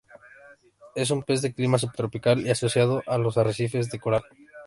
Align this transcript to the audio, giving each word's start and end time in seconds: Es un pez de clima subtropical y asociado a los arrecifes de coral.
Es 0.95 1.11
un 1.11 1.21
pez 1.21 1.43
de 1.43 1.53
clima 1.53 1.77
subtropical 1.77 2.39
y 2.41 2.49
asociado 2.49 3.03
a 3.05 3.19
los 3.19 3.37
arrecifes 3.37 3.91
de 3.91 3.99
coral. 3.99 4.23